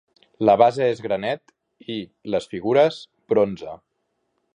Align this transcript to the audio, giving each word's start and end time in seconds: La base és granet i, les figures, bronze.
La 0.49 0.53
base 0.59 0.85
és 0.93 1.01
granet 1.07 1.53
i, 1.97 1.97
les 2.37 2.49
figures, 2.55 2.97
bronze. 3.35 3.77